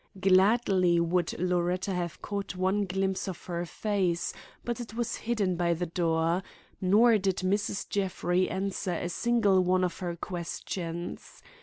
[0.19, 4.33] Gladly would Loretta have caught one glimpse of her face,
[4.65, 6.41] but it was hidden by the door;
[6.81, 7.87] nor did Mrs.
[7.87, 11.43] Jeffrey answer a single one of her questions.